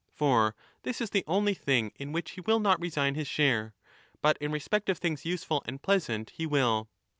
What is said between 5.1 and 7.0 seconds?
useful and pleasant he will.